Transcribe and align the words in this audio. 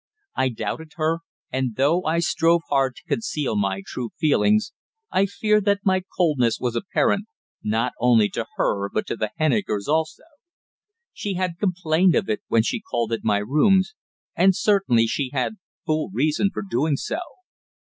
I 0.35 0.49
doubted 0.49 0.93
her; 0.95 1.19
and 1.51 1.75
though 1.75 2.03
I 2.05 2.17
strove 2.21 2.61
hard 2.71 2.95
to 2.95 3.03
conceal 3.03 3.55
my 3.55 3.83
true 3.85 4.09
feelings, 4.17 4.73
I 5.11 5.27
fear 5.27 5.61
that 5.61 5.81
my 5.85 6.01
coldness 6.17 6.57
was 6.59 6.75
apparent, 6.75 7.25
not 7.61 7.93
only 7.99 8.27
to 8.29 8.47
her 8.55 8.89
but 8.89 9.05
to 9.05 9.15
the 9.15 9.29
Hennikers 9.39 9.87
also. 9.87 10.23
She 11.13 11.35
had 11.35 11.59
complained 11.59 12.15
of 12.15 12.29
it 12.29 12.41
when 12.47 12.63
she 12.63 12.81
called 12.81 13.11
at 13.13 13.23
my 13.23 13.37
rooms, 13.37 13.93
and 14.35 14.55
certainly 14.55 15.05
she 15.05 15.29
had 15.33 15.57
full 15.85 16.09
reason 16.11 16.49
for 16.51 16.63
doing 16.67 16.95
so. 16.97 17.19